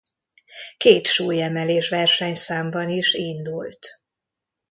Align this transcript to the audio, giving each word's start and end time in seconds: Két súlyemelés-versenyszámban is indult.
Két 0.77 1.05
súlyemelés-versenyszámban 1.07 2.89
is 2.89 3.13
indult. 3.13 3.87